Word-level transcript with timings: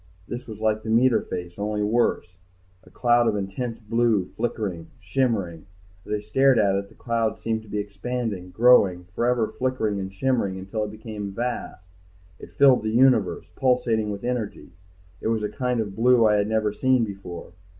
This 0.27 0.47
was 0.47 0.59
like 0.59 0.81
the 0.81 0.89
meter 0.89 1.21
face, 1.21 1.59
only 1.59 1.83
worse. 1.83 2.39
A 2.85 2.89
cloud 2.89 3.27
of 3.27 3.35
intense 3.35 3.77
blue, 3.79 4.25
flickering, 4.35 4.87
shimmering 4.99 5.67
As 6.07 6.11
I 6.11 6.21
stared 6.21 6.57
at 6.57 6.73
it 6.73 6.89
the 6.89 6.95
cloud 6.95 7.37
seemed 7.37 7.61
to 7.61 7.67
be 7.67 7.77
expanding, 7.77 8.49
growing, 8.49 9.03
forever 9.13 9.49
flickering 9.59 9.99
and 9.99 10.11
shimmering 10.11 10.57
until 10.57 10.85
it 10.85 10.91
became 10.91 11.29
vast, 11.33 11.85
it 12.39 12.49
filled 12.53 12.81
the 12.81 12.89
universe, 12.89 13.45
pulsating 13.55 14.09
with 14.09 14.23
energy, 14.25 14.71
it 15.21 15.27
was 15.27 15.43
a 15.43 15.49
kind 15.49 15.79
of 15.79 15.95
blue 15.95 16.25
I 16.25 16.33
had 16.37 16.47
never 16.47 16.73
seen 16.73 17.03
before.... 17.03 17.53